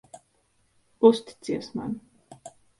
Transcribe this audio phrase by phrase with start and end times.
[1.09, 1.99] Uzticies man.